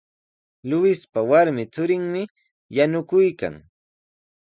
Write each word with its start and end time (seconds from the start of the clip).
Luispa 0.69 1.19
warmi 1.29 1.63
churinmi 1.73 2.21
yanukuykan. 2.75 3.55